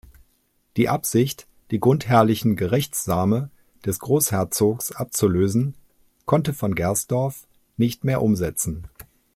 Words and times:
Die 0.77 0.89
Absicht 0.89 1.45
die 1.69 1.79
grundherrlichen 1.79 2.55
Gerechtsame 2.55 3.51
des 3.85 3.99
Großherzogs 3.99 4.93
abzulösen, 4.93 5.75
konnte 6.25 6.55
von 6.55 6.73
Gersdorff 6.73 7.47
nicht 7.77 8.03
mehr 8.03 8.23
umsetzen. 8.23 8.87